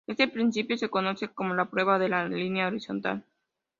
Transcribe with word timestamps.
Este 0.07 0.27
principio 0.27 0.79
se 0.79 0.89
conoce 0.89 1.27
como 1.29 1.53
la 1.53 1.69
Prueba 1.69 1.99
de 1.99 2.09
la 2.09 2.27
línea 2.27 2.65
horizontal. 2.65 3.23